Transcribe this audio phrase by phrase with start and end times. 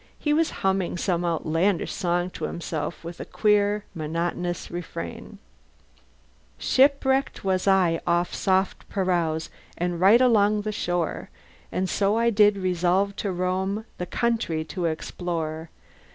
[0.17, 5.37] He was humming some outlandish song to himself, with a queer, monotonous refrain:
[6.57, 11.29] Shipwrecked was I off Soft Perowse And right along the shore,
[11.71, 15.69] And so I did resolve to roam The country to explore.